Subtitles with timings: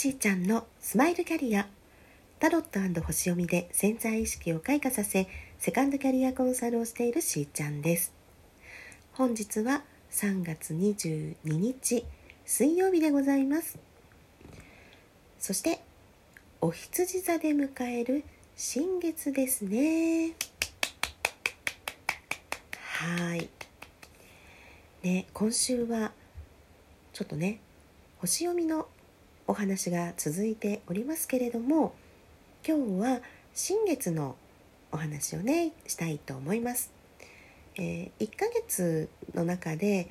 [0.00, 1.66] しーちゃんのスマイルキャリア
[2.38, 2.62] タロッ
[2.94, 5.28] ト星読みで潜在意識を開花させ
[5.58, 8.10] セカンドキャリアコンサルをしているしーちゃんです。
[9.12, 12.06] 本日は3月22日
[12.46, 13.78] 水曜日でございます。
[15.38, 15.82] そして
[16.62, 18.24] お羊座で迎える
[18.56, 20.32] 新月ですね。
[22.80, 23.50] はい。
[25.02, 26.12] ね今週は
[27.12, 27.60] ちょっとね
[28.16, 28.86] 星読みの
[29.50, 31.92] お話が続いておりますけれども
[32.64, 33.20] 今日は
[33.52, 34.36] 新月の
[34.92, 36.92] お話をねしたいと思います。
[37.74, 40.08] えー、1ヶ月の中で、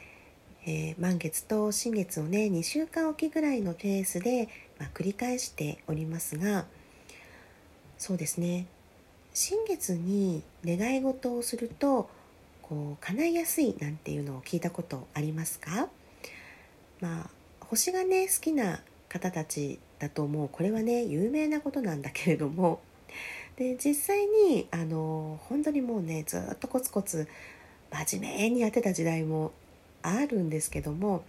[0.65, 6.65] えー、満月と新月をね2週間おきぐらいのペースで、まあ、繰り返しておりますが
[7.97, 8.65] そうですね
[9.33, 12.09] 新月に願い事をすると
[12.61, 15.87] こう叶いやすいなんていうのを聞いたことありますか？
[16.99, 17.29] まあ
[17.61, 22.79] 星がね好きな方たちだと思うこれはね有名なことなんだけれども
[23.57, 27.27] で実際にあの本当にもうねずっとコツコツ
[27.91, 29.51] 真面目にやってた時代も
[30.01, 31.23] あるんですけども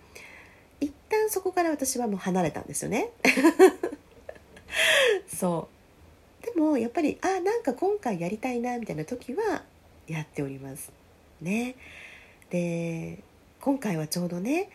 [0.81, 3.11] 一旦そこから私はもう離れたんですよね。
[5.27, 5.69] そ
[6.43, 9.65] うでもやっぱりあなんか今回やりたいなみたいな時は
[10.07, 10.93] やっております
[11.41, 11.75] ね。
[12.51, 13.19] で
[13.61, 14.71] 今回はちょうどね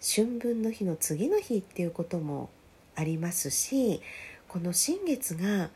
[0.00, 2.50] 春分の日の次の日っていうことも
[2.96, 4.00] ありますし
[4.48, 5.70] この新月が、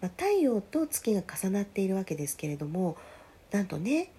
[0.00, 2.96] まあ、太陽と月が重なっているわけですけれども
[3.50, 4.10] なんとね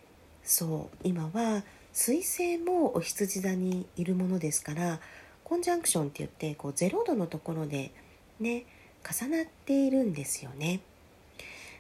[0.44, 5.00] そう今は水星もお羊座にいるものですから
[5.44, 7.92] コンジャンクションって言ってこう0度のところで
[8.40, 8.66] ね
[9.04, 10.80] 重なっているんですよね。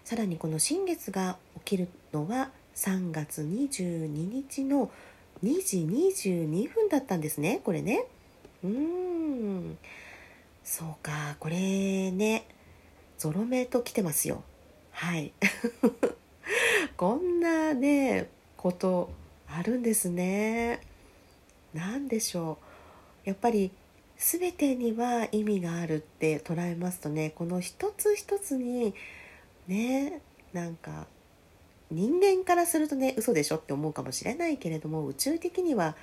[0.03, 4.91] さらにこの新月が起きるのは3月22日の
[5.43, 8.05] 2時22分だったんですねこれね。
[8.63, 9.77] うーん。
[10.63, 12.45] そうかこれね
[13.17, 14.43] ゾロ目と来てますよ。
[14.91, 15.33] はい。
[16.97, 19.09] こんなねこと
[19.47, 20.81] あるんですね。
[21.73, 22.57] 何でしょ
[23.25, 23.29] う。
[23.29, 23.71] やっぱり
[24.17, 28.93] 全てには意味があるって捉えますとねこの一つ一つに
[29.67, 30.21] ね
[30.53, 31.07] なんか
[31.91, 35.95] 人間からするとね嘘でしょって思うかもしれないけれども宇宙的には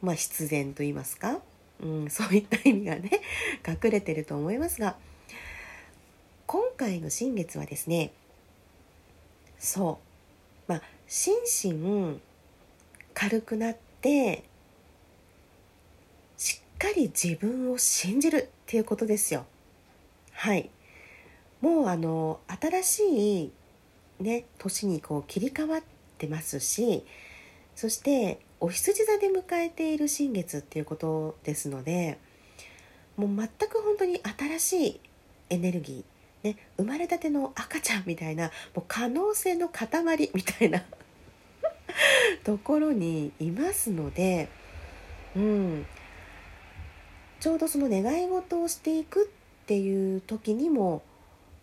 [0.00, 1.40] まあ必然と言いますか、
[1.82, 3.10] うん、そういった意味がね
[3.66, 4.96] 隠れてると思いますが
[6.46, 8.12] 今回の新月はですね
[9.58, 9.98] そ
[10.68, 12.20] うまあ心身
[13.12, 14.44] 軽くなって
[16.36, 19.46] しっかり自分を信じるっていうことですよ。
[20.32, 20.68] はい。
[21.60, 23.52] もうあの新しい
[24.20, 25.82] ね年にこう切り替わっ
[26.18, 27.04] てますし
[27.74, 32.18] そしてお羊座で迎えている新月っていうことですので
[33.16, 34.20] もう全く本当に
[34.58, 35.00] 新しい
[35.50, 39.86] エネルギー、ね、生まれたての赤ちゃんみたいなもう可能性の塊
[40.34, 40.82] みたいな
[42.44, 44.48] ところにいますので、
[45.36, 45.86] うん、
[47.40, 51.02] ちょうどその願い事をしていくっていう時にも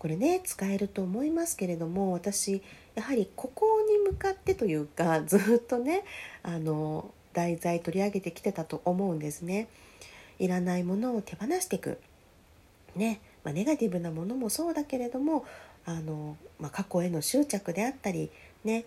[0.02, 2.60] これね使えると思いますけれども私
[2.96, 6.02] やはりここに向かってというか ずっとね
[6.42, 9.68] あの題材取り上げてきてたと思うんですね。
[10.40, 11.98] いらないものを手放していく。
[12.96, 15.44] ねまあ、ネガティブなものもそうだけれども
[15.84, 18.32] あの、まあ、過去への執着であったり、
[18.64, 18.84] ね、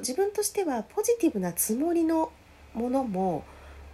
[0.00, 2.32] 自分としてはポジティブなつもりの
[2.74, 3.44] ものも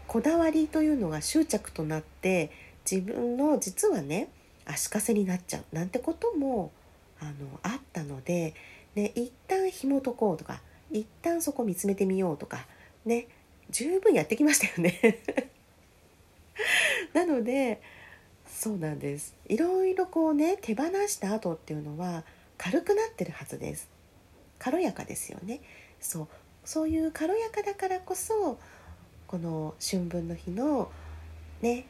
[0.06, 2.50] こだわりというのが執着となって
[2.90, 4.30] 自分の実はね
[4.66, 6.72] 足かせになっちゃうなんてことも
[7.20, 7.32] あの
[7.62, 8.54] あったので、
[8.94, 10.60] ね、一旦紐解こうとか
[10.90, 12.66] 一旦そこ見つめてみようとか
[13.04, 13.28] ね
[13.70, 15.20] 十分やってきましたよね。
[17.12, 17.80] なので
[18.46, 19.34] そうなんです。
[19.48, 22.24] いろいろこうね手放した後っていうのは
[22.58, 23.88] 軽くなってるはずです。
[24.58, 25.60] 軽やかですよね。
[26.00, 26.28] そう。
[26.64, 28.58] そういう軽やかだからこそ
[29.26, 30.90] この春分の日の
[31.60, 31.86] ね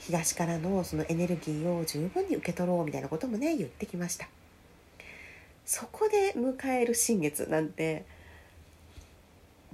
[0.00, 4.28] 東からのそのエネルギーを十分に受け取ろうみたいなこともね言ってきました。
[5.64, 8.04] そこで迎える新月なんて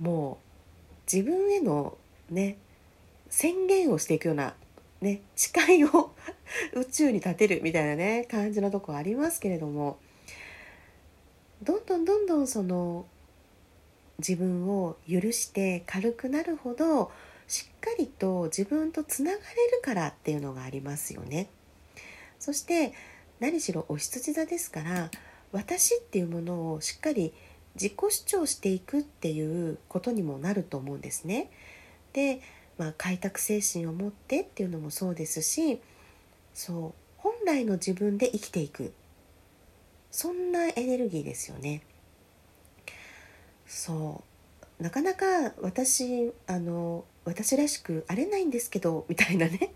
[0.01, 1.99] もう自分への
[2.31, 2.57] ね
[3.29, 4.55] 宣言をしていくような
[5.03, 6.15] ね誓いを
[6.75, 9.99] 宇宙に立てるみたいなね感じのとこありますけれども
[11.63, 13.05] どんどんどんどんその
[14.19, 17.11] 自分を許して軽くなるほど
[17.52, 19.43] しっかりと自分とつながれ
[19.76, 21.50] るからっていうのがありますよね。
[22.38, 22.94] そして
[23.40, 25.10] 何しろお羊座ですから
[25.52, 27.34] 私っていうものをしっかり
[27.75, 31.50] 自己主張していくっていうことにもなると思うんですね。
[32.14, 32.40] で、
[32.78, 35.82] まあ、開拓精神を持ってっていうのもそうですし
[36.54, 38.94] そう本来の自分で生きていく
[40.10, 41.82] そんなエネルギーですよね。
[43.66, 44.25] そ
[44.81, 49.73] うなかなか私あの私らしくあれないんですけどみたいなね。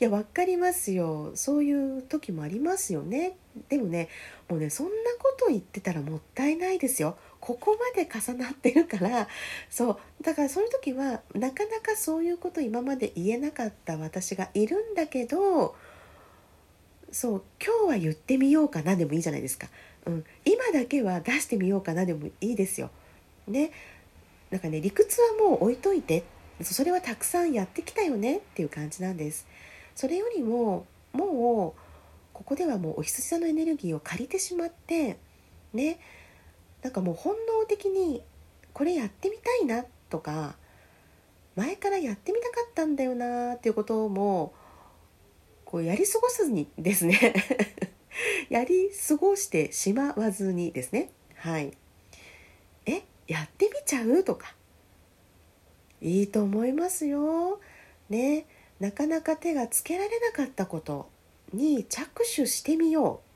[0.00, 1.32] いや分かりますよ。
[1.34, 3.36] そういう時もありますよね。
[3.68, 4.08] でもね
[4.48, 7.16] もうねそんなこと言ってたらもったいないですよ。
[7.40, 9.28] ここまで重なってるから。
[9.68, 9.90] そ
[10.20, 10.24] う。
[10.24, 15.76] だからそういう時はなかなかそういうこと今まで言えなかった私がいるんだけど
[17.12, 17.42] そう。
[17.62, 19.68] 今日は言ってみようかなでもいいじゃないですか、
[20.06, 22.90] うん、今だけは出してみようかなでもいいですよ。
[23.46, 23.70] ね。
[24.50, 26.24] なんかね理屈はもう置いといて。
[26.62, 29.46] それはたくさんやってきたよねっていう感じなんです。
[29.94, 31.80] それよりももう
[32.32, 35.18] ここではもうお羊座のエネルギーを借りてしまって
[35.72, 35.98] ね
[36.82, 38.22] なんかもう本能的に
[38.72, 40.54] これやってみたいなとか
[41.56, 44.52] 前からやってみたかったんだよなっていうことも
[45.64, 47.34] こうやり過ごすにですね。
[48.48, 51.10] やり過ごしてしまわずにですね。
[51.34, 51.76] はい。
[52.86, 54.54] えやってみちゃうとか
[56.00, 57.60] いいと思いますよ。
[58.08, 58.46] ね。
[58.80, 61.08] なかなか手がつけられなかったこと
[61.52, 63.28] に着手してみよう。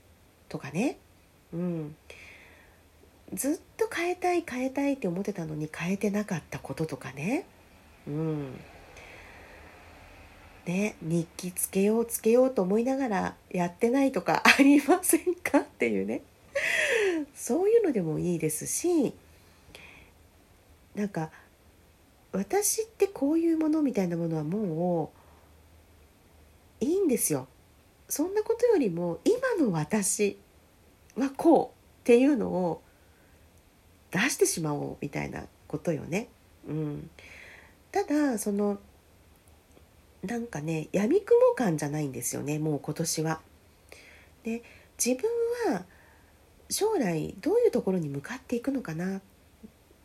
[0.51, 0.99] とかね。
[1.53, 1.97] うん。
[3.35, 7.47] ずっと変えたい変えたいって思ってたのに変えてなかったこととかね。
[8.07, 8.61] うん。
[10.67, 16.23] ね、日記つけようつけようと思いながらやってないとか ありませんかっていうね。
[17.35, 19.15] そういうのでもいいですし
[20.95, 21.31] なんか
[22.33, 25.13] 私ってこういうものみたいなものはも
[26.81, 27.47] ういいんですよ。
[28.09, 30.39] そんなことよりも今の私
[31.17, 32.83] はこうっていうのを
[34.11, 36.29] 出してしまおうみたいなことよね。
[36.67, 37.11] うん、
[37.91, 38.79] ただその
[40.23, 43.41] なんかねやみくも感じゃないんですよねもう今年は。
[44.43, 44.63] で
[45.05, 45.31] 自分
[45.73, 45.85] は
[46.71, 49.21] 将来どういうところに向かっていくのかなっ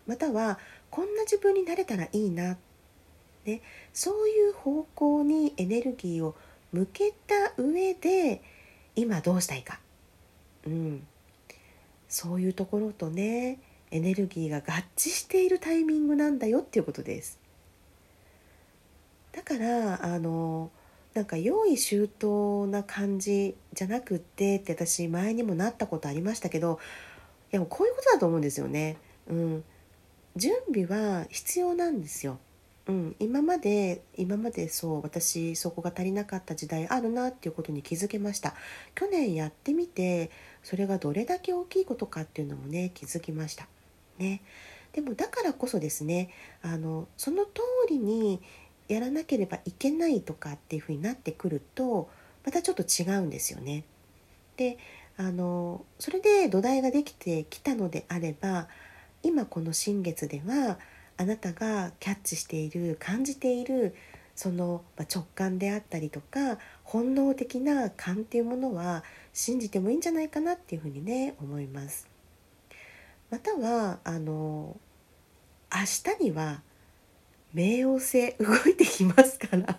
[0.07, 0.57] または
[0.89, 2.57] こんな自分になれたらいいな、
[3.45, 3.61] ね、
[3.93, 6.35] そういう方向にエネルギーを
[6.71, 8.41] 向けた上で
[8.95, 9.79] 今どうしたいか、
[10.65, 11.05] うん、
[12.07, 13.59] そういうところとね
[13.91, 17.39] エネルギーが合致しているタイミングなんだよっていうことです。
[19.31, 20.71] だからあの
[21.13, 26.79] なんか用意周到な感じじゃなくってって私前にもなったことありましたけど
[27.51, 28.97] いやもこういうことだと思うんですよね。
[29.29, 29.63] うん、
[30.37, 32.39] 準備は必要なんですよ。
[32.87, 38.55] うん、今まで今までそう私そこが足りなかった時代あるなっていうことに気づけました
[38.95, 40.31] 去年やってみて
[40.63, 43.67] それがどれだけ大きいことかっていうのもね気づきました
[44.19, 44.41] ね
[44.93, 46.29] でもだからこそですね
[46.61, 47.51] あのその通
[47.89, 48.41] りに
[48.87, 52.09] やらなければいけないとかっていうふうになってくると
[52.45, 53.83] またちょっと違うんですよね。
[54.55, 54.77] で
[55.17, 58.69] あのそれで土台ができてきたのであれば
[59.27, 60.79] 今この新月では
[61.17, 63.93] あなたがキャッチしている感じている
[64.35, 69.03] その直感であったりとか本能的な感っていうものは
[69.33, 72.07] 信じてもいいんじゃないかなっていうふうにね思います。
[73.29, 74.77] またはあの
[75.73, 75.81] 明
[76.15, 76.61] 日には
[77.53, 79.77] 冥王星動いてきますから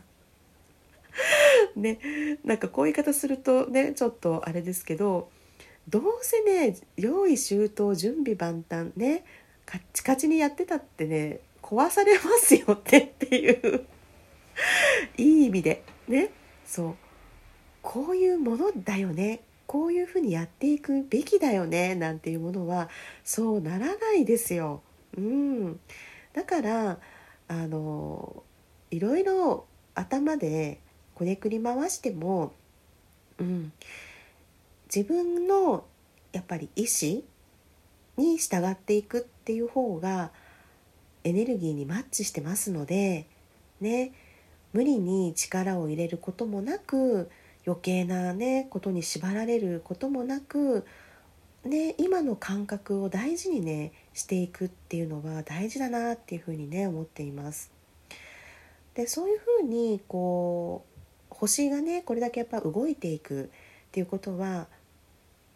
[1.74, 5.30] ねなんかこういう言い方するとねちょっとあれですけど
[5.88, 9.24] どうせね用意周到準備万端ね
[9.68, 13.84] カッチカチにやってたってね壊されますよってっていう。
[15.18, 15.84] いい意味で。
[16.08, 16.30] ね。
[16.64, 16.96] そう。
[17.82, 19.40] こういうものだよね。
[19.66, 21.94] こういうふうにやっていくべきだよね。
[21.94, 22.88] なんていうものは
[23.24, 24.80] そうならないですよ。
[25.18, 25.78] うん、
[26.32, 26.98] だから
[27.48, 28.42] あの
[28.90, 30.80] いろいろ頭で
[31.14, 32.54] こねくり回しても、
[33.38, 33.72] うん、
[34.94, 35.84] 自分の
[36.32, 37.22] やっぱり意思
[38.18, 40.30] に従っていくっていう方が
[41.24, 43.26] エネルギーにマッチしてますので
[43.80, 44.12] ね
[44.72, 47.30] 無理に力を入れることもなく
[47.66, 50.86] 余計なねことに縛られることもなく
[51.64, 57.70] ね今の感覚を大事にねしていくっていうのは大事だなっていうふうにね思っています。
[58.94, 60.84] でそういうふうにこ
[61.30, 64.66] う星がねこれだけやっぱ動いていくっていうことは、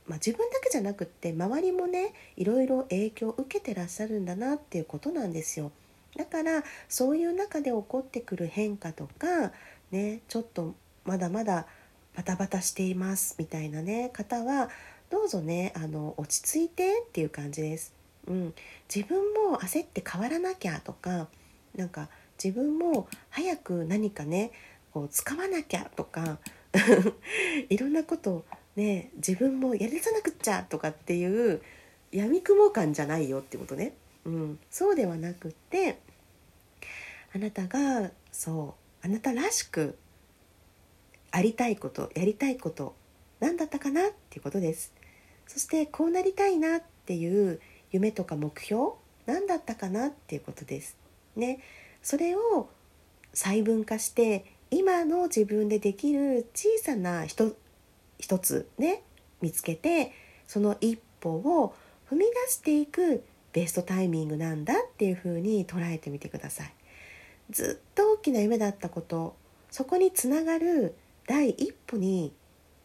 [0.07, 5.71] まあ、自分だけじゃなくって周りもねいろいろ影響を受けてらっしゃるんだなっていうことなんですよ。
[6.17, 9.53] だからそういう中で起こってくる変化とか
[9.91, 11.67] ねちょっとまだまだ
[12.15, 14.69] バタバタしていますみたいなね方は
[15.09, 17.95] どうぞねあの落ち着いてっていう感じです。
[18.29, 18.55] うん、
[18.95, 19.19] 自分
[19.51, 21.29] も焦って変わらなきゃとか
[21.75, 22.09] なんか
[22.43, 24.53] 自分も早く何かね
[24.93, 26.39] こう使わなきゃとか、
[27.71, 28.45] いろんなこと
[28.77, 31.63] ね自分もやりさなくっちゃとかっていう
[32.11, 35.99] やみくも感じゃないよってことね、うん、そうではなくって
[37.35, 39.99] あなたがそうあなたらしく
[41.31, 42.95] ありたいことやりたいこと
[43.41, 44.93] 何だったかなっていうことです。
[45.49, 47.61] そしてこうなりたいなっていう
[47.91, 48.93] 夢とか目標
[49.27, 50.97] 何だったかなっていうことです。
[51.35, 51.61] ね。
[52.03, 52.69] それを
[53.35, 57.57] 細分化して今の自分でできる小さな一
[58.23, 59.03] 一つね
[59.41, 60.13] 見つけて
[60.47, 61.75] その一歩を
[62.09, 66.73] 踏み出していくベストタイミングなんだっていうふうに捉えてみてください。
[67.51, 69.35] ずっと大きな夢だったこと
[69.71, 70.95] そこにつながる
[71.27, 72.33] 第一歩に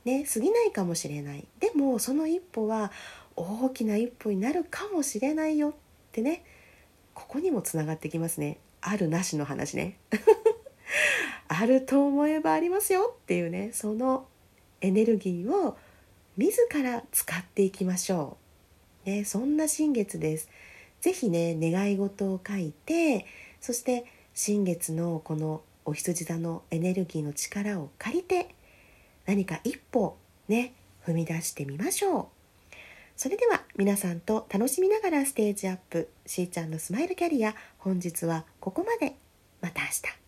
[0.03, 1.47] ね過ぎないかもしれない。
[1.59, 2.91] でもその一歩は
[3.35, 5.73] 大きな一歩になるかもしれないよっ
[6.11, 6.43] てね
[7.13, 8.57] ここにもつながってきますね。
[8.81, 9.99] あるなしの話ね。
[11.47, 14.27] あると思えばありますよっていうねその
[14.81, 15.77] エネルギーを
[16.37, 18.37] 自ら使っていきましょ
[19.05, 20.49] う、ね、そんな新月です。
[21.01, 23.25] 是非ね願い事を書いて
[23.61, 28.49] そして新月のこのお羊座のエネルギーの力を借りて
[29.25, 30.17] 何か一歩
[30.47, 30.73] ね
[31.05, 32.25] 踏み出してみましょう。
[33.15, 36.09] それでは皆さんと楽しみながらステージアップ。
[36.27, 39.15] しーちゃんのスマイルキャリア本日はここまで。
[39.59, 40.26] また明日。